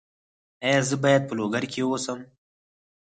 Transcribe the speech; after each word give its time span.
ایا 0.65 0.81
زه 0.89 0.95
باید 1.03 1.21
په 1.25 1.33
لوګر 1.37 1.63
کې 1.71 1.81
اوسم؟ 1.85 2.19